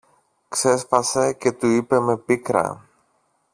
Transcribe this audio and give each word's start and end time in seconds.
ξέσπασε 0.49 1.33
και 1.33 1.51
του 1.51 1.67
είπε 1.67 1.99
με 1.99 2.17
πίκρα. 2.17 2.85